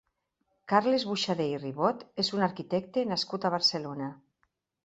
Carles 0.71 1.05
Buxadé 1.09 1.45
i 1.51 1.59
Ribot 1.59 2.01
és 2.25 2.31
un 2.39 2.47
arquitecte 2.49 3.07
nascut 3.13 3.47
a 3.47 3.53
Barcelona. 3.59 4.09